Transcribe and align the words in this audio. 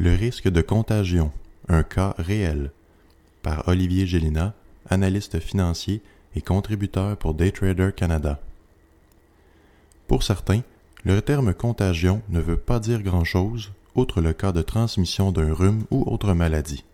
Le 0.00 0.14
risque 0.14 0.48
de 0.48 0.60
contagion, 0.60 1.32
un 1.66 1.82
cas 1.82 2.14
réel, 2.18 2.70
par 3.42 3.66
Olivier 3.66 4.06
Gélina, 4.06 4.54
analyste 4.88 5.40
financier 5.40 6.02
et 6.36 6.40
contributeur 6.40 7.16
pour 7.16 7.34
Daytrader 7.34 7.90
Canada. 7.96 8.38
Pour 10.06 10.22
certains, 10.22 10.62
le 11.02 11.20
terme 11.20 11.52
contagion 11.52 12.22
ne 12.28 12.38
veut 12.38 12.56
pas 12.56 12.78
dire 12.78 13.02
grand-chose, 13.02 13.72
outre 13.96 14.20
le 14.20 14.32
cas 14.32 14.52
de 14.52 14.62
transmission 14.62 15.32
d'un 15.32 15.52
rhume 15.52 15.82
ou 15.90 16.04
autre 16.06 16.32
maladie. 16.32 16.84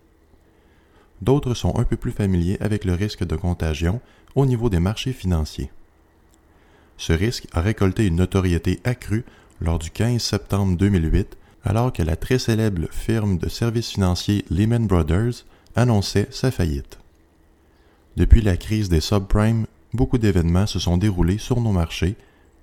D'autres 1.21 1.53
sont 1.53 1.77
un 1.77 1.83
peu 1.83 1.97
plus 1.97 2.11
familiers 2.11 2.57
avec 2.59 2.85
le 2.85 2.95
risque 2.95 3.23
de 3.23 3.35
contagion 3.35 4.01
au 4.33 4.47
niveau 4.47 4.69
des 4.69 4.79
marchés 4.79 5.13
financiers. 5.13 5.69
Ce 6.97 7.13
risque 7.13 7.45
a 7.51 7.61
récolté 7.61 8.07
une 8.07 8.15
notoriété 8.15 8.79
accrue 8.83 9.25
lors 9.61 9.77
du 9.77 9.91
15 9.91 10.19
septembre 10.19 10.75
2008, 10.75 11.37
alors 11.65 11.91
que 11.91 12.03
la 12.03 12.15
très 12.15 12.37
célèbre 12.37 12.87
firme 12.91 13.37
de 13.39 13.49
services 13.49 13.89
financiers 13.89 14.45
Lehman 14.51 14.85
Brothers 14.85 15.43
annonçait 15.75 16.27
sa 16.29 16.51
faillite. 16.51 16.99
Depuis 18.15 18.41
la 18.41 18.55
crise 18.55 18.87
des 18.87 19.01
subprimes, 19.01 19.65
beaucoup 19.93 20.19
d'événements 20.19 20.67
se 20.67 20.79
sont 20.79 20.97
déroulés 20.97 21.39
sur 21.39 21.59
nos 21.59 21.71
marchés, 21.71 22.15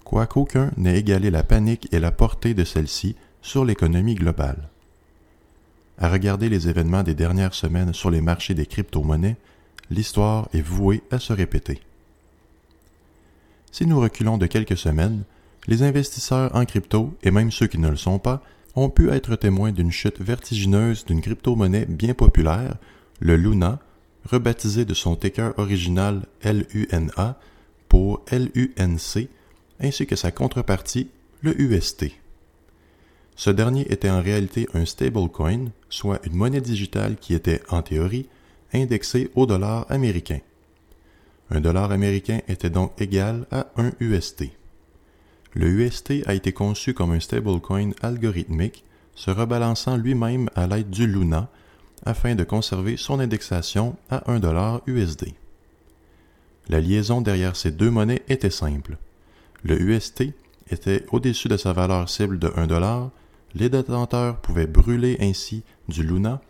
quoiqu'aucun 0.05 0.71
n'ait 0.77 0.99
égalé 0.99 1.31
la 1.31 1.43
panique 1.43 1.89
et 1.93 1.99
la 1.99 2.13
portée 2.13 2.55
de 2.55 2.65
celle-ci 2.65 3.17
sur 3.43 3.65
l'économie 3.65 4.15
globale. 4.15 4.69
À 5.99 6.09
regarder 6.09 6.49
les 6.49 6.69
événements 6.69 7.03
des 7.03 7.15
dernières 7.15 7.55
semaines 7.55 7.93
sur 7.93 8.11
les 8.11 8.21
marchés 8.21 8.55
des 8.55 8.67
crypto-monnaies, 8.67 9.37
l'histoire 9.91 10.49
est 10.55 10.63
vouée 10.63 11.03
à 11.11 11.19
se 11.19 11.33
répéter. 11.33 11.81
Si 13.73 13.85
nous 13.85 14.01
reculons 14.01 14.39
de 14.39 14.47
quelques 14.47 14.77
semaines, 14.77 15.25
les 15.67 15.83
investisseurs 15.83 16.55
en 16.55 16.65
crypto, 16.65 17.15
et 17.23 17.31
même 17.31 17.51
ceux 17.51 17.67
qui 17.67 17.79
ne 17.79 17.89
le 17.89 17.97
sont 17.97 18.19
pas, 18.19 18.43
ont 18.75 18.89
pu 18.89 19.11
être 19.11 19.37
témoins 19.37 19.73
d'une 19.73 19.93
chute 19.93 20.21
vertigineuse 20.21 21.05
d'une 21.05 21.21
crypto-monnaie 21.21 21.87
bien 21.87 22.15
populaire, 22.15 22.77
le 23.21 23.37
Luna, 23.37 23.81
rebaptisé 24.25 24.85
de 24.85 24.95
son 24.95 25.17
ticker 25.17 25.53
original 25.57 26.23
LUNA 26.45 27.39
pour 27.89 28.25
LUNC, 28.31 29.29
ainsi 29.81 30.07
que 30.07 30.17
sa 30.17 30.31
contrepartie, 30.31 31.09
le 31.43 31.61
UST. 31.61 32.07
Ce 33.37 33.51
dernier 33.51 33.91
était 33.93 34.11
en 34.11 34.23
réalité 34.23 34.69
un 34.75 34.85
stablecoin, 34.85 35.71
soit 35.89 36.25
une 36.27 36.37
monnaie 36.37 36.61
digitale 36.61 37.17
qui 37.17 37.35
était, 37.35 37.63
en 37.71 37.83
théorie, 37.83 38.29
indexée 38.73 39.31
au 39.35 39.47
dollar 39.47 39.87
américain. 39.91 40.39
Un 41.51 41.61
dollar 41.61 41.91
américain 41.93 42.41
était 42.49 42.71
donc 42.71 42.93
égal 43.01 43.47
à 43.51 43.67
un 43.77 43.91
UST. 44.01 44.45
Le 45.55 45.69
UST 45.69 46.25
a 46.27 46.35
été 46.35 46.53
conçu 46.53 46.95
comme 46.95 47.13
un 47.13 47.21
stablecoin 47.21 47.91
algorithmique, 48.01 48.85
se 49.15 49.31
rebalançant 49.31 49.97
lui-même 49.97 50.49
à 50.55 50.67
l'aide 50.67 50.91
du 50.91 51.07
Luna 51.07 51.51
afin 52.05 52.35
de 52.35 52.45
conserver 52.45 52.97
son 52.97 53.21
indexation 53.21 53.97
à 54.11 54.31
1 54.31 54.41
dollar 54.41 54.81
USD. 54.87 55.35
La 56.69 56.81
liaison 56.81 57.21
derrière 57.21 57.57
ces 57.57 57.71
deux 57.71 57.91
monnaies 57.91 58.23
était 58.29 58.51
simple. 58.51 58.97
Le 59.63 59.81
UST 59.81 60.25
était 60.71 61.05
au-dessus 61.13 61.49
de 61.49 61.57
sa 61.57 61.73
valeur 61.73 62.09
cible 62.09 62.39
de 62.39 62.51
1 62.57 62.67
dollar, 62.67 63.11
les 63.55 63.69
détenteurs 63.69 64.41
pouvaient 64.41 64.67
brûler 64.67 65.19
ainsi 65.21 65.63
du 65.89 66.03
Luna 66.03 66.41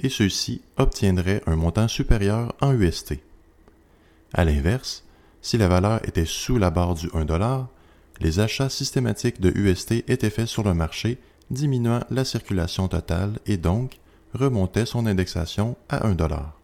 et 0.00 0.08
ceux-ci 0.08 0.62
obtiendraient 0.76 1.42
un 1.46 1.56
montant 1.56 1.88
supérieur 1.88 2.54
en 2.60 2.72
UST. 2.72 3.14
À 4.34 4.44
l'inverse, 4.44 5.04
si 5.40 5.56
la 5.56 5.68
valeur 5.68 6.00
était 6.06 6.24
sous 6.24 6.58
la 6.58 6.70
barre 6.70 6.94
du 6.94 7.08
1 7.14 7.24
dollar, 7.24 7.68
les 8.20 8.40
achats 8.40 8.68
systématiques 8.68 9.40
de 9.40 9.50
UST 9.50 10.04
étaient 10.08 10.30
faits 10.30 10.46
sur 10.46 10.64
le 10.64 10.74
marché, 10.74 11.18
diminuant 11.50 12.00
la 12.10 12.24
circulation 12.24 12.88
totale 12.88 13.38
et 13.46 13.56
donc 13.56 14.00
remontaient 14.34 14.86
son 14.86 15.06
indexation 15.06 15.76
à 15.88 16.06
1 16.06 16.14
dollar. 16.14 16.58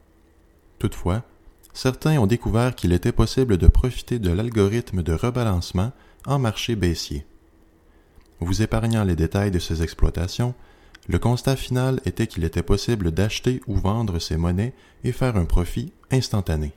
Toutefois, 0.79 1.23
certains 1.73 2.19
ont 2.19 2.27
découvert 2.27 2.75
qu'il 2.75 2.93
était 2.93 3.13
possible 3.13 3.57
de 3.57 3.67
profiter 3.67 4.19
de 4.19 4.31
l'algorithme 4.31 5.03
de 5.03 5.13
rebalancement 5.13 5.93
en 6.27 6.39
marché 6.39 6.77
baissier. 6.77 7.27
Vous 8.41 8.63
épargnant 8.63 9.05
les 9.05 9.17
détails 9.17 9.51
de 9.51 9.59
ces 9.59 9.83
exploitations, 9.83 10.55
le 11.09 11.19
constat 11.19 11.57
final 11.57 12.01
était 12.05 12.27
qu'il 12.27 12.45
était 12.45 12.63
possible 12.63 13.11
d'acheter 13.11 13.61
ou 13.67 13.77
vendre 13.77 14.19
ces 14.19 14.37
monnaies 14.37 14.75
et 15.05 15.13
faire 15.13 15.37
un 15.37 15.45
profit 15.45 15.93
instantané. 16.11 16.73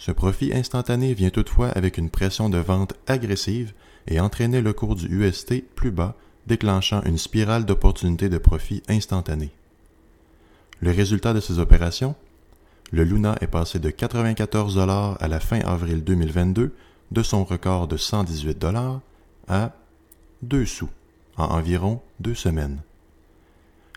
Ce 0.00 0.10
profit 0.12 0.54
instantané 0.54 1.12
vient 1.12 1.28
toutefois 1.28 1.68
avec 1.68 1.98
une 1.98 2.08
pression 2.08 2.48
de 2.48 2.56
vente 2.56 2.94
agressive 3.06 3.74
et 4.08 4.18
entraîner 4.18 4.62
le 4.62 4.72
cours 4.72 4.94
du 4.94 5.04
UST 5.04 5.62
plus 5.74 5.90
bas, 5.90 6.16
déclenchant 6.46 7.02
une 7.02 7.18
spirale 7.18 7.66
d'opportunités 7.66 8.30
de 8.30 8.38
profit 8.38 8.82
instantané. 8.88 9.50
Le 10.80 10.90
résultat 10.90 11.34
de 11.34 11.40
ces 11.40 11.58
opérations? 11.58 12.14
Le 12.92 13.04
Luna 13.04 13.36
est 13.42 13.46
passé 13.46 13.78
de 13.78 13.90
94 13.90 14.74
dollars 14.74 15.18
à 15.20 15.28
la 15.28 15.38
fin 15.38 15.60
avril 15.60 16.02
2022 16.02 16.74
de 17.10 17.22
son 17.22 17.44
record 17.44 17.86
de 17.86 17.98
118 17.98 18.58
dollars 18.58 19.02
à 19.48 19.72
2 20.40 20.64
sous 20.64 20.88
en 21.36 21.44
environ 21.44 22.00
deux 22.20 22.34
semaines. 22.34 22.80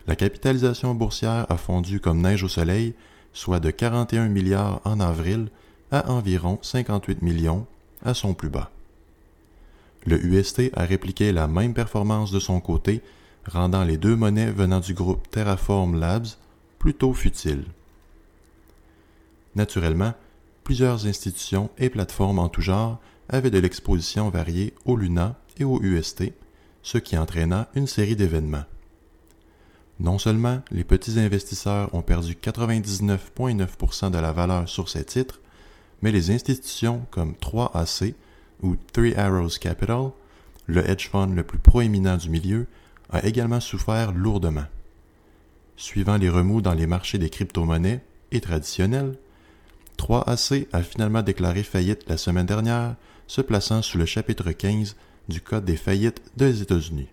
La 0.06 0.16
capitalisation 0.16 0.94
boursière 0.94 1.46
a 1.48 1.56
fondu 1.56 1.98
comme 1.98 2.20
neige 2.20 2.42
au 2.42 2.48
soleil, 2.48 2.94
soit 3.32 3.58
de 3.58 3.70
41 3.70 4.28
milliards 4.28 4.82
en 4.84 5.00
avril 5.00 5.48
à 5.94 6.10
environ 6.10 6.58
58 6.60 7.22
millions 7.22 7.66
à 8.04 8.14
son 8.14 8.34
plus 8.34 8.48
bas. 8.48 8.72
Le 10.04 10.20
UST 10.22 10.72
a 10.74 10.84
répliqué 10.84 11.30
la 11.30 11.46
même 11.46 11.72
performance 11.72 12.32
de 12.32 12.40
son 12.40 12.60
côté, 12.60 13.00
rendant 13.46 13.84
les 13.84 13.96
deux 13.96 14.16
monnaies 14.16 14.50
venant 14.50 14.80
du 14.80 14.92
groupe 14.92 15.30
Terraform 15.30 16.00
Labs 16.00 16.26
plutôt 16.80 17.12
futiles. 17.14 17.66
Naturellement, 19.54 20.14
plusieurs 20.64 21.06
institutions 21.06 21.70
et 21.78 21.90
plateformes 21.90 22.40
en 22.40 22.48
tout 22.48 22.60
genre 22.60 23.00
avaient 23.28 23.52
de 23.52 23.60
l'exposition 23.60 24.30
variée 24.30 24.74
au 24.84 24.96
Luna 24.96 25.36
et 25.58 25.64
au 25.64 25.80
UST, 25.80 26.32
ce 26.82 26.98
qui 26.98 27.16
entraîna 27.16 27.68
une 27.76 27.86
série 27.86 28.16
d'événements. 28.16 28.64
Non 30.00 30.18
seulement 30.18 30.60
les 30.72 30.82
petits 30.82 31.20
investisseurs 31.20 31.94
ont 31.94 32.02
perdu 32.02 32.34
99,9% 32.34 34.10
de 34.10 34.18
la 34.18 34.32
valeur 34.32 34.68
sur 34.68 34.88
ces 34.88 35.04
titres, 35.04 35.40
mais 36.04 36.12
les 36.12 36.30
institutions 36.30 37.06
comme 37.10 37.32
3AC 37.32 38.12
ou 38.62 38.76
Three 38.92 39.14
Arrows 39.16 39.56
Capital, 39.58 40.10
le 40.66 40.86
hedge 40.86 41.08
fund 41.08 41.34
le 41.34 41.44
plus 41.44 41.58
proéminent 41.58 42.18
du 42.18 42.28
milieu, 42.28 42.66
a 43.08 43.24
également 43.24 43.58
souffert 43.58 44.12
lourdement. 44.12 44.66
Suivant 45.78 46.18
les 46.18 46.28
remous 46.28 46.60
dans 46.60 46.74
les 46.74 46.86
marchés 46.86 47.16
des 47.16 47.30
crypto-monnaies 47.30 48.04
et 48.32 48.42
traditionnels, 48.42 49.16
3AC 49.96 50.66
a 50.74 50.82
finalement 50.82 51.22
déclaré 51.22 51.62
faillite 51.62 52.04
la 52.06 52.18
semaine 52.18 52.44
dernière, 52.44 52.96
se 53.26 53.40
plaçant 53.40 53.80
sous 53.80 53.96
le 53.96 54.04
chapitre 54.04 54.52
15 54.52 54.96
du 55.30 55.40
Code 55.40 55.64
des 55.64 55.78
faillites 55.78 56.20
des 56.36 56.60
États-Unis. 56.60 57.08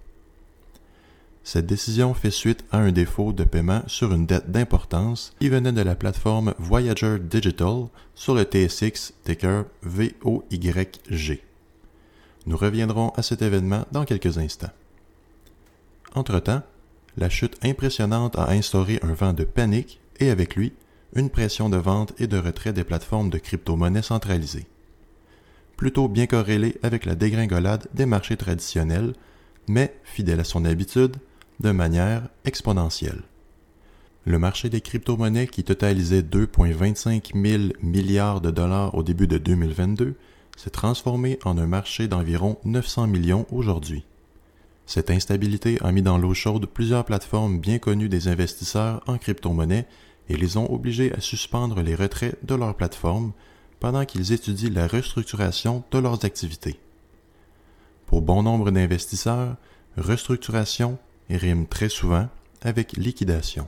Cette 1.44 1.66
décision 1.66 2.14
fait 2.14 2.32
suite 2.32 2.64
à 2.72 2.78
un 2.78 2.92
défaut 2.92 3.34
de 3.34 3.44
paiement 3.44 3.82
sur 3.88 4.14
une 4.14 4.28
dette 4.28 4.52
d'importance 4.52 5.34
qui 5.40 5.50
venait 5.50 5.72
de 5.72 5.82
la 5.82 5.96
plateforme 5.96 6.54
Voyager 6.60 7.18
Digital 7.20 7.88
sur 8.14 8.36
le 8.36 8.44
TSX 8.44 9.14
ticker 9.24 9.66
VOYG. 9.82 11.42
Nous 12.46 12.58
reviendrons 12.58 13.10
à 13.16 13.24
cet 13.24 13.42
événement 13.42 13.86
dans 13.92 14.06
quelques 14.06 14.38
instants. 14.38 14.70
Entre-temps, 16.14 16.62
la 17.18 17.30
chute 17.30 17.58
impressionnante 17.64 18.38
a 18.38 18.52
instauré 18.52 19.00
un 19.02 19.14
vent 19.14 19.34
de 19.34 19.44
panique 19.44 20.00
et 20.20 20.30
avec 20.30 20.56
lui 20.56 20.74
une 21.16 21.32
pression 21.32 21.70
de 21.70 21.78
vente 21.78 22.14
et 22.20 22.28
de 22.28 22.38
retrait 22.38 22.72
des 22.72 22.84
plateformes 22.84 23.32
de 23.32 23.40
crypto-monnaies 23.40 24.04
centralisées. 24.04 24.68
Plutôt 25.76 26.08
bien 26.08 26.28
corrélée 26.28 26.78
avec 26.84 27.06
la 27.06 27.16
dégringolade 27.16 27.88
des 27.96 28.06
marchés 28.06 28.38
traditionnels, 28.38 29.14
mais 29.68 29.96
fidèle 30.04 30.40
à 30.40 30.44
son 30.44 30.64
habitude, 30.66 31.18
de 31.62 31.72
manière 31.72 32.24
exponentielle. 32.44 33.22
Le 34.26 34.40
marché 34.40 34.70
des 34.70 34.82
crypto-monnaies 34.82 35.48
qui 35.48 35.64
totalisait 35.64 36.22
2,25 36.22 37.34
000 37.34 37.74
milliards 37.82 38.42
de 38.42 38.52
dollars 38.52 38.96
au 38.96 39.04
début 39.04 39.28
de 39.28 39.38
2022 39.38 40.16
s'est 40.58 40.70
transformé 40.70 41.40
en 41.44 41.58
un 41.58 41.68
marché 41.68 42.08
d'environ 42.08 42.58
900 42.66 43.08
millions 43.08 43.46
aujourd'hui. 43.52 44.06
Cette 44.86 45.10
instabilité 45.10 45.78
a 45.82 45.92
mis 45.92 46.02
dans 46.02 46.18
l'eau 46.18 46.34
chaude 46.34 46.66
plusieurs 46.66 47.06
plateformes 47.06 47.60
bien 47.60 47.80
connues 47.80 48.10
des 48.10 48.28
investisseurs 48.28 49.02
en 49.08 49.18
crypto-monnaie 49.18 49.88
et 50.30 50.38
les 50.38 50.58
ont 50.58 50.72
obligés 50.72 51.14
à 51.14 51.22
suspendre 51.22 51.82
les 51.82 51.96
retraits 51.96 52.38
de 52.44 52.56
leurs 52.56 52.76
plateformes 52.76 53.32
pendant 53.80 54.06
qu'ils 54.06 54.34
étudient 54.34 54.72
la 54.72 54.88
restructuration 54.88 55.84
de 55.92 56.00
leurs 56.00 56.26
activités. 56.26 56.80
Pour 58.06 58.22
bon 58.22 58.44
nombre 58.44 58.70
d'investisseurs, 58.72 59.56
restructuration 59.98 61.00
rime 61.38 61.68
très 61.68 61.90
souvent 61.90 62.30
avec 62.62 62.94
liquidation. 62.94 63.68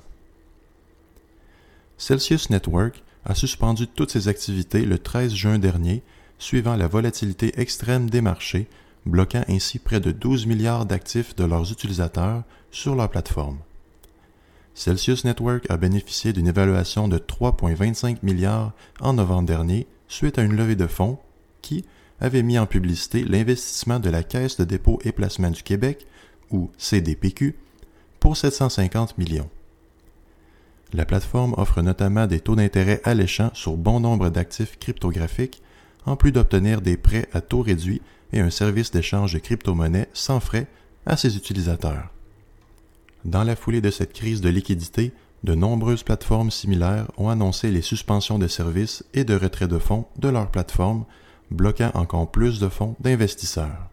Celsius 1.97 2.49
Network 2.49 3.03
a 3.25 3.35
suspendu 3.35 3.87
toutes 3.87 4.11
ses 4.11 4.27
activités 4.27 4.85
le 4.85 4.99
13 4.99 5.33
juin 5.33 5.59
dernier, 5.59 6.03
suivant 6.39 6.75
la 6.75 6.87
volatilité 6.87 7.59
extrême 7.59 8.09
des 8.09 8.21
marchés 8.21 8.67
bloquant 9.05 9.43
ainsi 9.47 9.79
près 9.79 9.99
de 9.99 10.11
12 10.11 10.45
milliards 10.45 10.85
d'actifs 10.85 11.35
de 11.35 11.43
leurs 11.43 11.71
utilisateurs 11.71 12.43
sur 12.71 12.95
leur 12.95 13.09
plateforme. 13.09 13.59
Celsius 14.75 15.23
Network 15.23 15.69
a 15.69 15.77
bénéficié 15.77 16.33
d'une 16.33 16.47
évaluation 16.47 17.07
de 17.07 17.17
3,25 17.17 18.17
milliards 18.23 18.73
en 18.99 19.13
novembre 19.13 19.47
dernier 19.47 19.87
suite 20.07 20.39
à 20.39 20.43
une 20.43 20.55
levée 20.55 20.75
de 20.75 20.87
fonds 20.87 21.19
qui 21.61 21.85
avait 22.19 22.43
mis 22.43 22.57
en 22.57 22.65
publicité 22.65 23.23
l'investissement 23.23 23.99
de 23.99 24.09
la 24.09 24.23
Caisse 24.23 24.57
de 24.57 24.63
dépôt 24.63 24.99
et 25.03 25.11
placement 25.11 25.51
du 25.51 25.61
Québec, 25.61 26.07
ou 26.53 26.71
CDPQ, 26.77 27.55
pour 28.21 28.37
750 28.37 29.17
millions. 29.17 29.49
La 30.93 31.05
plateforme 31.05 31.55
offre 31.57 31.81
notamment 31.81 32.27
des 32.27 32.39
taux 32.39 32.55
d'intérêt 32.55 33.01
alléchants 33.03 33.51
sur 33.53 33.75
bon 33.75 33.99
nombre 33.99 34.29
d'actifs 34.29 34.77
cryptographiques, 34.79 35.61
en 36.05 36.15
plus 36.15 36.31
d'obtenir 36.31 36.81
des 36.81 36.97
prêts 36.97 37.27
à 37.33 37.41
taux 37.41 37.61
réduits 37.61 38.01
et 38.31 38.39
un 38.39 38.49
service 38.49 38.91
d'échange 38.91 39.33
de 39.33 39.39
crypto-monnaies 39.39 40.09
sans 40.13 40.39
frais 40.39 40.67
à 41.05 41.17
ses 41.17 41.35
utilisateurs. 41.35 42.09
Dans 43.25 43.43
la 43.43 43.55
foulée 43.55 43.81
de 43.81 43.89
cette 43.89 44.13
crise 44.13 44.41
de 44.41 44.49
liquidité, 44.49 45.11
de 45.43 45.55
nombreuses 45.55 46.03
plateformes 46.03 46.51
similaires 46.51 47.07
ont 47.17 47.29
annoncé 47.29 47.71
les 47.71 47.81
suspensions 47.81 48.39
de 48.39 48.47
services 48.47 49.03
et 49.13 49.23
de 49.23 49.35
retrait 49.35 49.67
de 49.67 49.77
fonds 49.79 50.05
de 50.17 50.29
leurs 50.29 50.51
plateformes, 50.51 51.05
bloquant 51.51 51.91
encore 51.95 52.31
plus 52.31 52.59
de 52.59 52.69
fonds 52.69 52.95
d'investisseurs. 52.99 53.89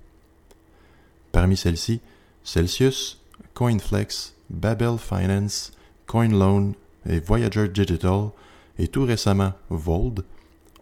Parmi 1.33 1.57
celles-ci, 1.57 2.01
Celsius, 2.45 3.21
CoinFlex, 3.55 4.35
Babel 4.49 4.99
Finance, 4.99 5.73
CoinLoan 6.07 6.73
et 7.09 7.21
Voyager 7.21 7.69
Digital, 7.69 8.31
et 8.79 8.89
tout 8.89 9.05
récemment 9.05 9.53
Vold, 9.69 10.25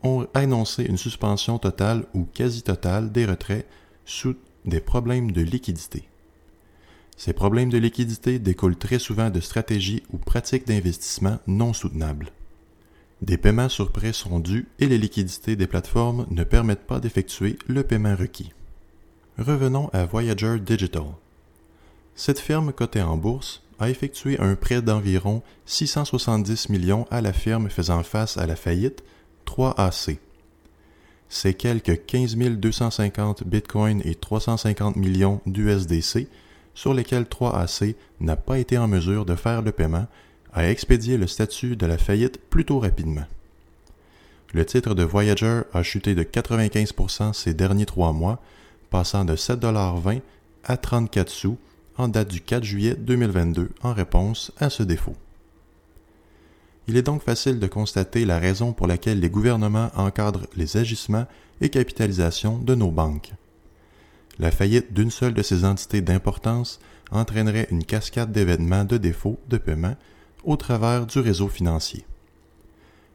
ont 0.02 0.26
annoncé 0.34 0.84
une 0.84 0.96
suspension 0.96 1.58
totale 1.58 2.04
ou 2.14 2.24
quasi 2.24 2.62
totale 2.62 3.10
des 3.10 3.26
retraits 3.26 3.66
sous 4.04 4.36
des 4.64 4.80
problèmes 4.80 5.32
de 5.32 5.42
liquidité. 5.42 6.08
Ces 7.16 7.32
problèmes 7.32 7.70
de 7.70 7.78
liquidité 7.78 8.38
découlent 8.38 8.76
très 8.76 9.00
souvent 9.00 9.28
de 9.28 9.40
stratégies 9.40 10.04
ou 10.12 10.18
pratiques 10.18 10.68
d'investissement 10.68 11.38
non 11.48 11.72
soutenables. 11.72 12.30
Des 13.22 13.36
paiements 13.36 13.68
sur 13.68 13.90
prêt 13.90 14.12
sont 14.12 14.38
dus 14.38 14.68
et 14.78 14.86
les 14.86 14.98
liquidités 14.98 15.56
des 15.56 15.66
plateformes 15.66 16.26
ne 16.30 16.44
permettent 16.44 16.86
pas 16.86 17.00
d'effectuer 17.00 17.58
le 17.66 17.82
paiement 17.82 18.14
requis. 18.14 18.52
Revenons 19.36 19.88
à 19.92 20.04
Voyager 20.04 20.60
Digital. 20.60 21.06
Cette 22.18 22.40
firme 22.40 22.72
cotée 22.72 23.00
en 23.00 23.16
bourse 23.16 23.62
a 23.78 23.90
effectué 23.90 24.40
un 24.40 24.56
prêt 24.56 24.82
d'environ 24.82 25.40
670 25.66 26.68
millions 26.68 27.06
à 27.12 27.20
la 27.20 27.32
firme 27.32 27.70
faisant 27.70 28.02
face 28.02 28.36
à 28.36 28.44
la 28.44 28.56
faillite 28.56 29.04
3AC. 29.46 30.18
Ces 31.28 31.54
quelques 31.54 32.06
15 32.06 32.34
250 32.34 33.44
bitcoins 33.44 34.02
et 34.04 34.16
350 34.16 34.96
millions 34.96 35.40
d'USDC 35.46 36.26
sur 36.74 36.92
lesquels 36.92 37.22
3AC 37.22 37.94
n'a 38.18 38.34
pas 38.34 38.58
été 38.58 38.78
en 38.78 38.88
mesure 38.88 39.24
de 39.24 39.36
faire 39.36 39.62
le 39.62 39.70
paiement 39.70 40.08
a 40.52 40.68
expédié 40.68 41.18
le 41.18 41.28
statut 41.28 41.76
de 41.76 41.86
la 41.86 41.98
faillite 41.98 42.40
plutôt 42.50 42.80
rapidement. 42.80 43.26
Le 44.54 44.66
titre 44.66 44.96
de 44.96 45.04
Voyager 45.04 45.60
a 45.72 45.84
chuté 45.84 46.16
de 46.16 46.24
95% 46.24 47.32
ces 47.32 47.54
derniers 47.54 47.86
trois 47.86 48.12
mois, 48.12 48.42
passant 48.90 49.24
de 49.24 49.36
7,20$ 49.36 50.20
à 50.64 50.76
34 50.76 51.30
sous 51.30 51.58
en 51.98 52.08
date 52.08 52.30
du 52.30 52.40
4 52.40 52.64
juillet 52.64 52.94
2022 52.94 53.70
en 53.82 53.92
réponse 53.92 54.52
à 54.58 54.70
ce 54.70 54.82
défaut. 54.82 55.16
Il 56.86 56.96
est 56.96 57.02
donc 57.02 57.22
facile 57.22 57.58
de 57.58 57.66
constater 57.66 58.24
la 58.24 58.38
raison 58.38 58.72
pour 58.72 58.86
laquelle 58.86 59.20
les 59.20 59.28
gouvernements 59.28 59.90
encadrent 59.94 60.46
les 60.56 60.78
agissements 60.78 61.26
et 61.60 61.68
capitalisations 61.68 62.58
de 62.58 62.74
nos 62.74 62.90
banques. 62.90 63.32
La 64.38 64.50
faillite 64.50 64.94
d'une 64.94 65.10
seule 65.10 65.34
de 65.34 65.42
ces 65.42 65.64
entités 65.64 66.00
d'importance 66.00 66.78
entraînerait 67.10 67.66
une 67.70 67.84
cascade 67.84 68.32
d'événements 68.32 68.84
de 68.84 68.96
défaut 68.96 69.38
de 69.48 69.58
paiement 69.58 69.96
au 70.44 70.56
travers 70.56 71.04
du 71.04 71.18
réseau 71.18 71.48
financier. 71.48 72.06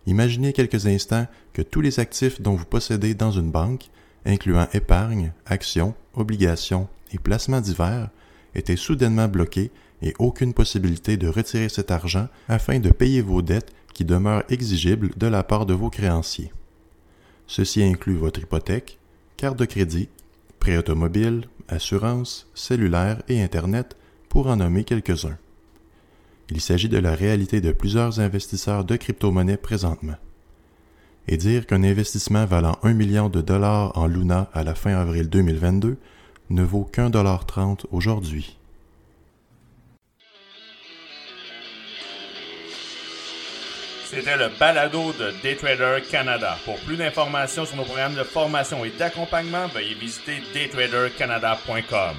Imaginez 0.06 0.52
quelques 0.52 0.86
instants 0.86 1.28
que 1.54 1.62
tous 1.62 1.82
les 1.82 2.00
actifs 2.00 2.42
dont 2.42 2.56
vous 2.56 2.66
possédez 2.66 3.14
dans 3.14 3.32
une 3.32 3.52
banque, 3.52 3.90
incluant 4.26 4.68
épargne, 4.74 5.32
actions, 5.46 5.96
obligations 6.14 6.90
et 7.14 7.20
placements 7.20 7.62
divers, 7.62 8.10
étaient 8.56 8.76
soudainement 8.76 9.28
bloqués 9.28 9.72
et 10.02 10.14
aucune 10.20 10.54
possibilité 10.54 11.18
de 11.18 11.28
retirer 11.28 11.70
cet 11.70 11.92
argent 11.92 12.28
afin 12.50 12.80
de 12.80 12.90
payer 12.90 13.22
vos 13.22 13.42
dettes 13.42 13.74
qui 13.94 14.06
demeurent 14.06 14.44
exigibles 14.50 15.12
de 15.18 15.28
la 15.28 15.44
part 15.44 15.66
de 15.66 15.74
vos 15.74 15.90
créanciers. 15.90 16.52
Ceci 17.48 17.84
inclut 17.84 18.16
votre 18.16 18.42
hypothèque, 18.42 19.00
carte 19.38 19.58
de 19.58 19.66
crédit, 19.66 20.10
prêt 20.60 20.78
automobile, 20.78 21.48
assurance, 21.68 22.48
cellulaire 22.54 23.22
et 23.28 23.42
Internet, 23.42 23.96
pour 24.30 24.48
en 24.48 24.58
nommer 24.58 24.84
quelques-uns. 24.84 25.38
Il 26.50 26.62
s'agit 26.62 26.90
de 26.90 26.98
la 26.98 27.16
réalité 27.16 27.62
de 27.62 27.72
plusieurs 27.72 28.20
investisseurs 28.20 28.84
de 28.84 28.96
crypto-monnaies 28.96 29.58
présentement. 29.58 30.18
Et 31.28 31.38
dire 31.38 31.66
qu'un 31.66 31.84
investissement 31.84 32.46
valant 32.46 32.78
1 32.84 32.94
million 32.94 33.30
de 33.30 33.42
dollars 33.42 33.98
en 33.98 34.08
Luna 34.08 34.50
à 34.54 34.64
la 34.64 34.76
fin 34.76 34.96
avril 34.96 35.30
2022 35.30 35.98
ne 36.50 36.64
vaut 36.64 36.84
qu'un 36.84 37.10
dollar 37.10 37.46
trente 37.46 37.86
aujourd'hui. 37.92 38.58
C'était 44.06 44.38
le 44.38 44.50
balado 44.60 45.12
de 45.14 45.34
Daytrader 45.42 46.04
Canada. 46.10 46.56
Pour 46.66 46.78
plus 46.82 46.98
d'informations 46.98 47.66
sur 47.66 47.76
nos 47.78 47.84
programmes 47.84 48.14
de 48.14 48.24
formation 48.24 48.86
et 48.86 48.92
d'accompagnement, 48.92 49.68
veuillez 49.68 49.96
visiter 49.96 50.44
daytradercanada.com. 50.54 52.16